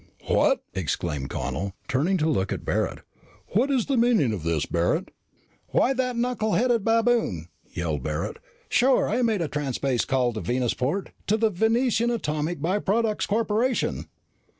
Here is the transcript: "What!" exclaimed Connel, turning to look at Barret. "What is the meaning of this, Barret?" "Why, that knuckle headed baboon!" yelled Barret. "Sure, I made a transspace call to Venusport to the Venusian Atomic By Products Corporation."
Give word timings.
"What!" 0.25 0.63
exclaimed 0.73 1.29
Connel, 1.29 1.73
turning 1.87 2.17
to 2.17 2.27
look 2.27 2.51
at 2.51 2.65
Barret. 2.65 3.01
"What 3.49 3.69
is 3.69 3.85
the 3.85 3.97
meaning 3.97 4.33
of 4.33 4.41
this, 4.41 4.65
Barret?" 4.65 5.09
"Why, 5.67 5.93
that 5.93 6.15
knuckle 6.15 6.53
headed 6.53 6.83
baboon!" 6.83 7.49
yelled 7.71 8.01
Barret. 8.01 8.37
"Sure, 8.67 9.07
I 9.07 9.21
made 9.21 9.43
a 9.43 9.47
transspace 9.47 10.07
call 10.07 10.33
to 10.33 10.41
Venusport 10.41 11.11
to 11.27 11.37
the 11.37 11.51
Venusian 11.51 12.09
Atomic 12.09 12.59
By 12.63 12.79
Products 12.79 13.27
Corporation." 13.27 14.07